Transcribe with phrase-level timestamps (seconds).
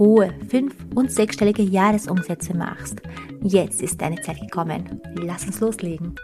[0.00, 3.00] hohe fünf- und sechsstellige Jahresumsätze machst.
[3.42, 5.00] Jetzt ist deine Zeit gekommen.
[5.14, 6.16] Lass uns loslegen.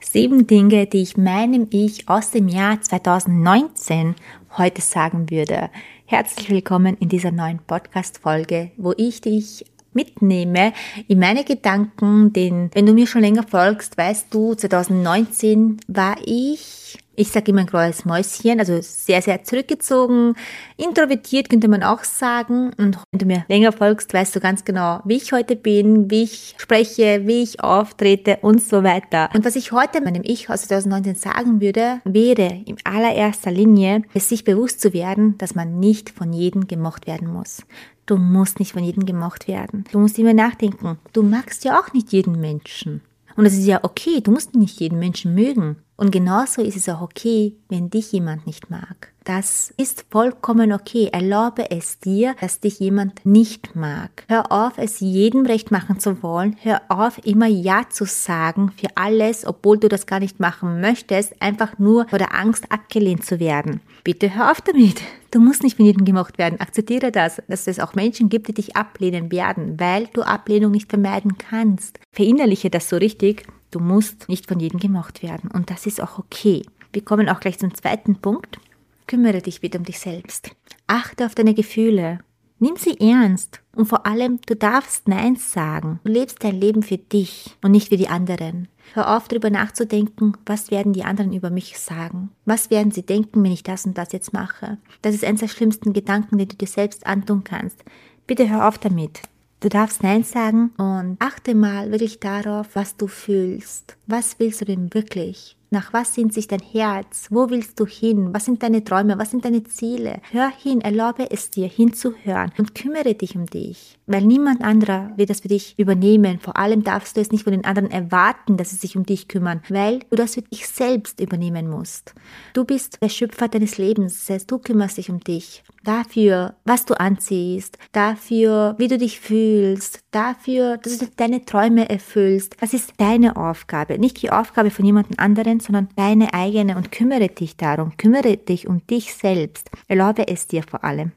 [0.00, 4.14] Sieben Dinge, die ich meinem Ich aus dem Jahr 2019
[4.56, 5.68] heute sagen würde.
[6.06, 10.72] Herzlich willkommen in dieser neuen Podcast-Folge, wo ich dich mitnehme
[11.08, 16.98] in meine Gedanken, denn wenn du mir schon länger folgst, weißt du, 2019 war ich
[17.16, 20.34] ich sage immer ein graues Mäuschen, also sehr, sehr zurückgezogen,
[20.76, 22.72] introvertiert könnte man auch sagen.
[22.76, 26.24] Und wenn du mir länger folgst, weißt du ganz genau, wie ich heute bin, wie
[26.24, 29.30] ich spreche, wie ich auftrete und so weiter.
[29.34, 34.28] Und was ich heute meinem Ich aus 2019 sagen würde, wäre in allererster Linie, es
[34.28, 37.62] sich bewusst zu werden, dass man nicht von jedem gemocht werden muss.
[38.06, 39.84] Du musst nicht von jedem gemocht werden.
[39.90, 40.98] Du musst immer nachdenken.
[41.12, 43.00] Du magst ja auch nicht jeden Menschen.
[43.36, 45.76] Und es ist ja okay, du musst nicht jeden Menschen mögen.
[45.96, 49.12] Und genauso ist es auch okay, wenn dich jemand nicht mag.
[49.24, 51.08] Das ist vollkommen okay.
[51.10, 54.24] Erlaube es dir, dass dich jemand nicht mag.
[54.28, 56.56] Hör auf, es jedem recht machen zu wollen.
[56.60, 61.40] Hör auf, immer Ja zu sagen für alles, obwohl du das gar nicht machen möchtest,
[61.40, 63.80] einfach nur vor der Angst abgelehnt zu werden.
[64.04, 65.00] Bitte hör auf damit.
[65.32, 66.60] Du musst nicht von jedem gemocht werden.
[66.60, 70.88] Akzeptiere das, dass es auch Menschen gibt, die dich ablehnen werden, weil du Ablehnung nicht
[70.88, 71.98] vermeiden kannst.
[72.12, 73.44] Verinnerliche das so richtig.
[73.76, 75.50] Du musst nicht von jedem gemocht werden.
[75.50, 76.62] Und das ist auch okay.
[76.94, 78.58] Wir kommen auch gleich zum zweiten Punkt.
[79.06, 80.52] Kümmere dich bitte um dich selbst.
[80.86, 82.20] Achte auf deine Gefühle.
[82.58, 83.60] Nimm sie ernst.
[83.74, 86.00] Und vor allem, du darfst Nein sagen.
[86.04, 88.68] Du lebst dein Leben für dich und nicht für die anderen.
[88.94, 92.30] Hör auf, darüber nachzudenken, was werden die anderen über mich sagen?
[92.46, 94.78] Was werden sie denken, wenn ich das und das jetzt mache?
[95.02, 97.84] Das ist eines der schlimmsten Gedanken, die du dir selbst antun kannst.
[98.26, 99.20] Bitte hör auf damit.
[99.60, 103.96] Du darfst Nein sagen und achte mal wirklich darauf, was du fühlst.
[104.06, 105.56] Was willst du denn wirklich?
[105.70, 107.26] Nach was sehnt sich dein Herz?
[107.30, 108.32] Wo willst du hin?
[108.32, 109.18] Was sind deine Träume?
[109.18, 110.20] Was sind deine Ziele?
[110.30, 115.30] Hör hin, erlaube es dir hinzuhören und kümmere dich um dich, weil niemand anderer wird
[115.30, 116.38] das für dich übernehmen.
[116.38, 119.26] Vor allem darfst du es nicht von den anderen erwarten, dass sie sich um dich
[119.26, 122.14] kümmern, weil du das für dich selbst übernehmen musst.
[122.52, 125.64] Du bist der Schöpfer deines Lebens, das heißt, du kümmerst dich um dich.
[125.86, 132.56] Dafür, was du anziehst, dafür, wie du dich fühlst, dafür, dass du deine Träume erfüllst.
[132.60, 137.28] Das ist deine Aufgabe, nicht die Aufgabe von jemand anderen, sondern deine eigene und kümmere
[137.28, 139.70] dich darum, kümmere dich um dich selbst.
[139.86, 141.12] Erlaube es dir vor allem.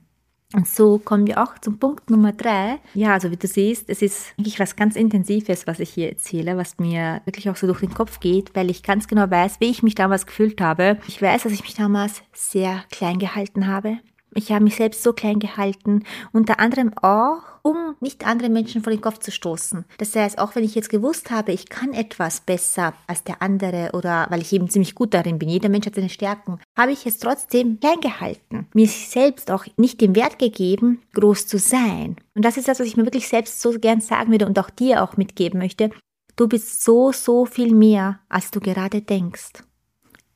[0.54, 2.78] Und so kommen wir auch zum Punkt Nummer drei.
[2.94, 6.58] Ja, also wie du siehst, es ist eigentlich was ganz Intensives, was ich hier erzähle,
[6.58, 9.72] was mir wirklich auch so durch den Kopf geht, weil ich ganz genau weiß, wie
[9.72, 11.00] ich mich damals gefühlt habe.
[11.08, 13.98] Ich weiß, dass ich mich damals sehr klein gehalten habe.
[14.36, 18.92] Ich habe mich selbst so klein gehalten, unter anderem auch, um nicht andere Menschen vor
[18.92, 19.86] den Kopf zu stoßen.
[19.98, 23.90] Das heißt, auch wenn ich jetzt gewusst habe, ich kann etwas besser als der andere
[23.94, 27.06] oder weil ich eben ziemlich gut darin bin, jeder Mensch hat seine Stärken, habe ich
[27.06, 28.68] es trotzdem klein gehalten.
[28.74, 32.16] Mir selbst auch nicht den Wert gegeben, groß zu sein.
[32.36, 34.70] Und das ist das, was ich mir wirklich selbst so gern sagen würde und auch
[34.70, 35.90] dir auch mitgeben möchte.
[36.36, 39.64] Du bist so, so viel mehr, als du gerade denkst.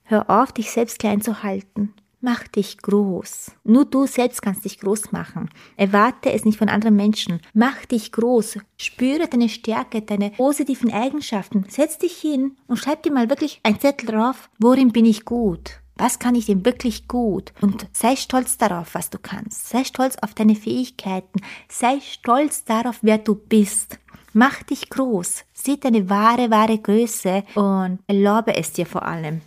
[0.04, 1.94] Hör auf, dich selbst klein zu halten.
[2.26, 3.52] Mach dich groß.
[3.66, 5.50] Nur du selbst kannst dich groß machen.
[5.76, 7.42] Erwarte es nicht von anderen Menschen.
[7.54, 8.60] Mach dich groß.
[8.78, 11.66] Spüre deine Stärke, deine positiven Eigenschaften.
[11.68, 15.82] Setz dich hin und schreib dir mal wirklich ein Zettel drauf, worin bin ich gut?
[15.98, 17.52] Was kann ich denn wirklich gut?
[17.60, 19.68] Und sei stolz darauf, was du kannst.
[19.68, 21.42] Sei stolz auf deine Fähigkeiten.
[21.68, 24.00] Sei stolz darauf, wer du bist.
[24.32, 25.44] Mach dich groß.
[25.52, 29.42] Sieh deine wahre, wahre Größe und erlaube es dir vor allem.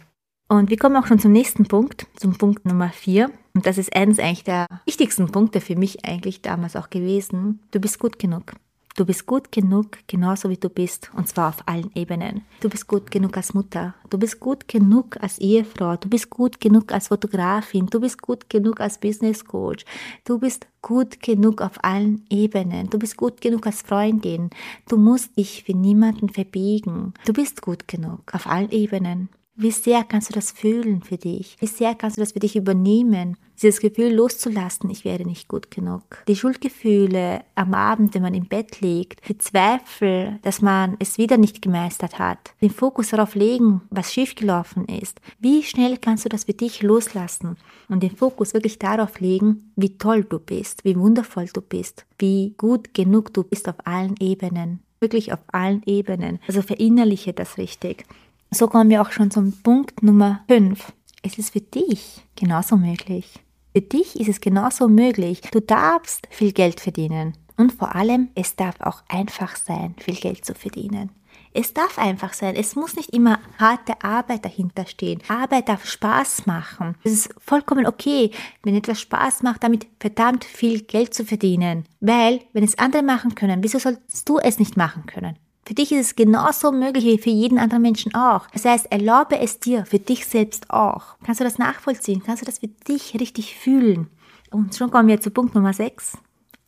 [0.48, 3.30] Und wir kommen auch schon zum nächsten Punkt, zum Punkt Nummer vier.
[3.54, 7.60] Und das ist eines eigentlich der wichtigsten Punkte für mich eigentlich damals auch gewesen.
[7.72, 8.52] Du bist gut genug.
[8.96, 12.46] Du bist gut genug, genauso wie du bist, und zwar auf allen Ebenen.
[12.60, 16.62] Du bist gut genug als Mutter, du bist gut genug als Ehefrau, du bist gut
[16.62, 19.84] genug als Fotografin, du bist gut genug als Business Coach,
[20.24, 24.48] du bist gut genug auf allen Ebenen, du bist gut genug als Freundin,
[24.88, 29.28] du musst dich für niemanden verbiegen, du bist gut genug auf allen Ebenen.
[29.58, 31.56] Wie sehr kannst du das fühlen für dich?
[31.60, 33.38] Wie sehr kannst du das für dich übernehmen?
[33.62, 36.02] Dieses Gefühl loszulassen, ich werde nicht gut genug.
[36.28, 41.38] Die Schuldgefühle am Abend, wenn man im Bett liegt, die Zweifel, dass man es wieder
[41.38, 42.52] nicht gemeistert hat.
[42.60, 45.22] Den Fokus darauf legen, was schiefgelaufen ist.
[45.38, 47.56] Wie schnell kannst du das für dich loslassen?
[47.88, 52.52] Und den Fokus wirklich darauf legen, wie toll du bist, wie wundervoll du bist, wie
[52.58, 54.80] gut genug du bist auf allen Ebenen.
[55.00, 56.40] Wirklich auf allen Ebenen.
[56.46, 58.04] Also verinnerliche das richtig.
[58.50, 60.92] So kommen wir auch schon zum Punkt Nummer 5.
[61.22, 63.40] Es ist für dich genauso möglich.
[63.74, 65.40] Für dich ist es genauso möglich.
[65.50, 67.36] Du darfst viel Geld verdienen.
[67.56, 71.10] Und vor allem, es darf auch einfach sein, viel Geld zu verdienen.
[71.52, 72.54] Es darf einfach sein.
[72.54, 75.22] Es muss nicht immer harte Arbeit dahinter stehen.
[75.26, 76.96] Arbeit darf Spaß machen.
[77.02, 78.30] Es ist vollkommen okay,
[78.62, 81.84] wenn etwas Spaß macht, damit verdammt viel Geld zu verdienen.
[82.00, 85.38] Weil, wenn es andere machen können, wieso sollst du es nicht machen können?
[85.66, 88.46] Für dich ist es genauso möglich wie für jeden anderen Menschen auch.
[88.52, 91.16] Das heißt, erlaube es dir, für dich selbst auch.
[91.24, 92.22] Kannst du das nachvollziehen?
[92.24, 94.08] Kannst du das für dich richtig fühlen?
[94.52, 96.18] Und schon kommen wir zu Punkt Nummer 6.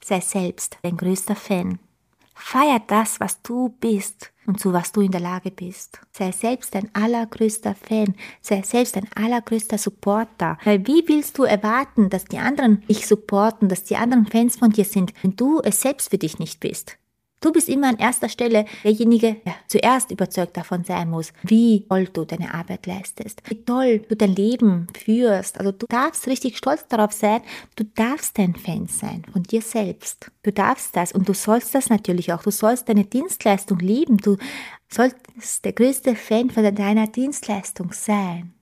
[0.04, 1.78] Sei selbst dein größter Fan.
[2.34, 6.00] Feier das, was du bist und zu was du in der Lage bist.
[6.12, 10.58] Sei selbst dein allergrößter Fan, sei selbst dein allergrößter Supporter.
[10.64, 14.70] Weil wie willst du erwarten, dass die anderen dich supporten, dass die anderen Fans von
[14.70, 16.98] dir sind, wenn du es selbst für dich nicht bist?
[17.40, 22.08] Du bist immer an erster Stelle derjenige, der zuerst überzeugt davon sein muss, wie toll
[22.12, 25.58] du deine Arbeit leistest, wie toll du dein Leben führst.
[25.58, 27.40] Also du darfst richtig stolz darauf sein,
[27.76, 30.32] du darfst dein Fan sein von dir selbst.
[30.42, 32.42] Du darfst das und du sollst das natürlich auch.
[32.42, 34.16] Du sollst deine Dienstleistung lieben.
[34.16, 34.36] Du
[34.88, 35.16] sollst
[35.64, 38.57] der größte Fan von deiner Dienstleistung sein.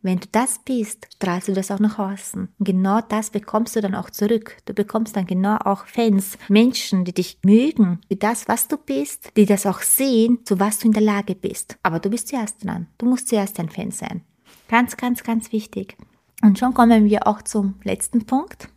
[0.00, 2.48] Wenn du das bist, strahlst du das auch nach außen.
[2.58, 4.56] Und genau das bekommst du dann auch zurück.
[4.66, 9.32] Du bekommst dann genau auch Fans, Menschen, die dich mögen, für das, was du bist,
[9.36, 11.78] die das auch sehen, zu was du in der Lage bist.
[11.82, 12.86] Aber du bist zuerst dran.
[12.98, 14.22] Du musst zuerst ein Fan sein.
[14.68, 15.96] Ganz, ganz, ganz wichtig.
[16.42, 18.68] Und schon kommen wir auch zum letzten Punkt.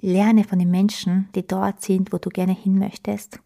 [0.00, 3.38] Lerne von den Menschen, die dort sind, wo du gerne hin möchtest.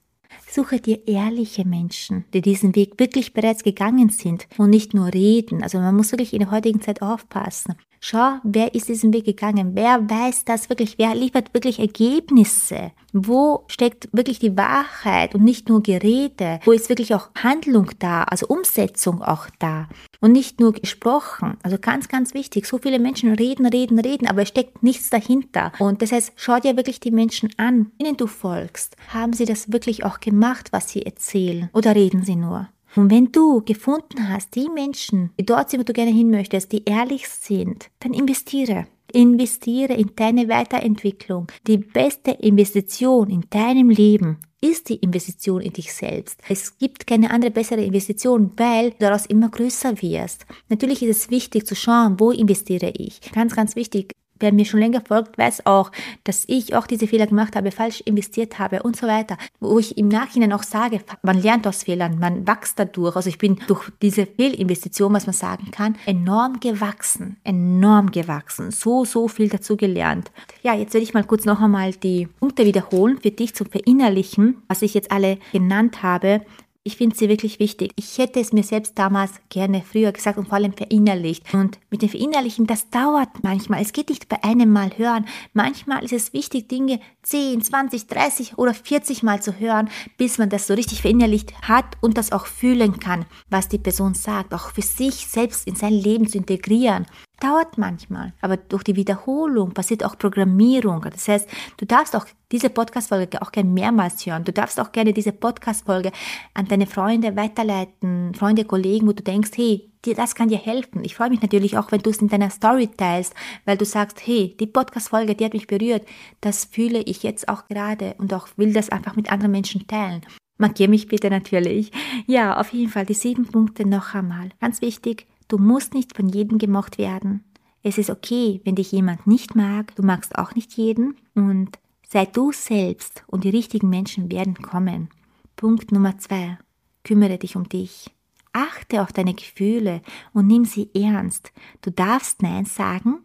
[0.49, 5.63] Suche dir ehrliche Menschen, die diesen Weg wirklich bereits gegangen sind und nicht nur reden.
[5.63, 7.75] Also man muss wirklich in der heutigen Zeit aufpassen.
[8.07, 9.71] Schau, wer ist diesen Weg gegangen?
[9.73, 10.99] Wer weiß das wirklich?
[10.99, 12.93] Wer liefert wirklich Ergebnisse?
[13.15, 16.61] Wo steckt wirklich die Wahrheit und nicht nur Gerede?
[16.67, 19.89] Wo ist wirklich auch Handlung da, also Umsetzung auch da?
[20.21, 21.57] Und nicht nur gesprochen.
[21.63, 22.67] Also ganz, ganz wichtig.
[22.67, 25.73] So viele Menschen reden, reden, reden, aber es steckt nichts dahinter.
[25.79, 28.97] Und das heißt, schau dir wirklich die Menschen an, denen du folgst.
[29.15, 31.71] Haben sie das wirklich auch gemacht, was sie erzählen?
[31.73, 32.69] Oder reden sie nur?
[32.97, 36.73] Und wenn du gefunden hast, die Menschen, die dort sind, wo du gerne hin möchtest,
[36.73, 38.87] die ehrlich sind, dann investiere.
[39.13, 41.47] Investiere in deine Weiterentwicklung.
[41.67, 46.41] Die beste Investition in deinem Leben ist die Investition in dich selbst.
[46.49, 50.47] Es gibt keine andere bessere Investition, weil du daraus immer größer wirst.
[50.69, 53.21] Natürlich ist es wichtig zu schauen, wo investiere ich.
[53.33, 54.13] Ganz, ganz wichtig
[54.45, 55.91] wer mir schon länger folgt, weiß auch,
[56.23, 59.37] dass ich auch diese Fehler gemacht habe, falsch investiert habe und so weiter.
[59.59, 63.17] Wo ich im Nachhinein auch sage, man lernt aus Fehlern, man wächst dadurch.
[63.17, 68.71] Also ich bin durch diese Fehlinvestition, was man sagen kann, enorm gewachsen, enorm gewachsen.
[68.71, 70.31] So, so viel dazu gelernt.
[70.63, 74.63] Ja, jetzt werde ich mal kurz noch einmal die Punkte wiederholen für dich zum Verinnerlichen,
[74.69, 76.43] was ich jetzt alle genannt habe.
[76.87, 77.93] Ich finde sie wirklich wichtig.
[77.97, 81.55] Ich hätte es mir selbst damals gerne früher gesagt und vor allem verinnerlicht.
[81.55, 83.81] Und mit dem Verinnerlichen, das dauert manchmal.
[83.81, 85.25] Es geht nicht bei einem Mal hören.
[85.55, 89.89] Manchmal ist es wichtig, Dinge 10, 20, 30 oder 40 Mal zu hören,
[90.19, 94.13] bis man das so richtig verinnerlicht hat und das auch fühlen kann, was die Person
[94.13, 97.07] sagt, auch für sich selbst in sein Leben zu integrieren
[97.45, 101.03] dauert manchmal, aber durch die Wiederholung passiert auch Programmierung.
[101.03, 101.47] Das heißt,
[101.77, 104.45] du darfst auch diese Podcast-Folge auch gerne mehrmals hören.
[104.45, 106.11] Du darfst auch gerne diese Podcast-Folge
[106.55, 111.05] an deine Freunde weiterleiten, Freunde, Kollegen, wo du denkst, hey, das kann dir helfen.
[111.05, 113.35] Ich freue mich natürlich auch, wenn du es in deiner Story teilst,
[113.67, 116.07] weil du sagst, hey, die Podcast-Folge, die hat mich berührt.
[116.41, 120.23] Das fühle ich jetzt auch gerade und auch will das einfach mit anderen Menschen teilen.
[120.57, 121.91] Markiere mich bitte natürlich.
[122.27, 124.51] Ja, auf jeden Fall die sieben Punkte noch einmal.
[124.61, 127.45] Ganz wichtig, Du musst nicht von jedem gemocht werden.
[127.85, 129.95] Es ist okay, wenn dich jemand nicht mag.
[129.95, 131.17] Du magst auch nicht jeden.
[131.37, 135.11] Und sei du selbst und die richtigen Menschen werden kommen.
[135.55, 136.59] Punkt Nummer zwei.
[137.05, 138.11] Kümmere dich um dich.
[138.53, 141.53] Achte auf deine Gefühle und nimm sie ernst.
[141.83, 143.21] Du darfst Nein sagen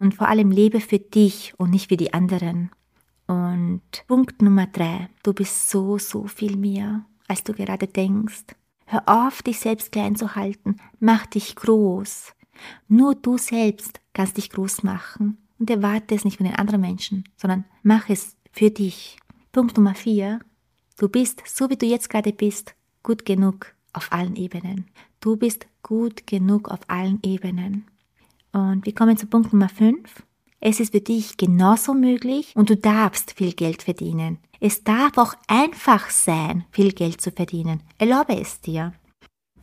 [0.00, 2.70] und vor allem lebe für dich und nicht für die anderen.
[3.26, 5.10] Und Punkt Nummer drei.
[5.22, 8.56] Du bist so, so viel mehr, als du gerade denkst.
[8.86, 10.76] Hör auf, dich selbst klein zu halten.
[11.00, 12.34] Mach dich groß.
[12.88, 17.24] Nur du selbst kannst dich groß machen und erwarte es nicht von den anderen Menschen,
[17.36, 19.18] sondern mach es für dich.
[19.52, 20.40] Punkt Nummer vier.
[20.96, 24.86] Du bist, so wie du jetzt gerade bist, gut genug auf allen Ebenen.
[25.20, 27.86] Du bist gut genug auf allen Ebenen.
[28.52, 30.22] Und wir kommen zu Punkt Nummer fünf.
[30.60, 34.38] Es ist für dich genauso möglich und du darfst viel Geld verdienen.
[34.66, 37.82] Es darf auch einfach sein, viel Geld zu verdienen.
[37.98, 38.94] Erlaube es dir.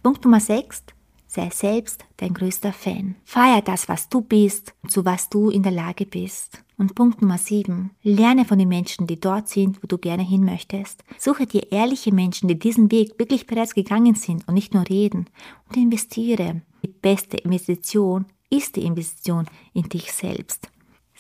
[0.04, 0.84] Punkt Nummer 6.
[1.26, 3.16] Sei selbst dein größter Fan.
[3.24, 6.64] Feier das, was du bist und zu was du in der Lage bist.
[6.78, 7.96] Und Punkt Nummer sieben.
[8.04, 11.04] Lerne von den Menschen, die dort sind, wo du gerne hin möchtest.
[11.18, 15.32] Suche dir ehrliche Menschen, die diesen Weg wirklich bereits gegangen sind und nicht nur reden.
[15.68, 16.62] Und investiere.
[16.84, 20.71] Die beste Investition ist die Investition in dich selbst.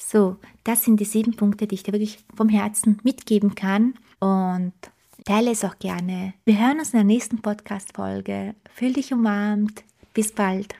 [0.05, 3.93] So, das sind die sieben Punkte, die ich dir wirklich vom Herzen mitgeben kann.
[4.19, 4.73] Und
[5.25, 6.33] teile es auch gerne.
[6.45, 8.55] Wir hören uns in der nächsten Podcast-Folge.
[8.73, 9.83] Fühl dich umarmt.
[10.13, 10.75] Bis bald.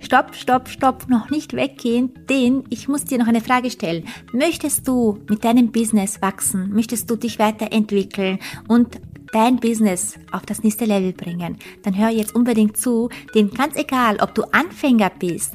[0.00, 4.06] Stopp, stopp, stopp, noch nicht weggehen, denn ich muss dir noch eine Frage stellen.
[4.32, 6.70] Möchtest du mit deinem Business wachsen?
[6.72, 8.38] Möchtest du dich weiterentwickeln
[8.68, 9.00] und
[9.32, 14.18] dein Business auf das nächste Level bringen, dann hör jetzt unbedingt zu, denn ganz egal,
[14.20, 15.54] ob du Anfänger bist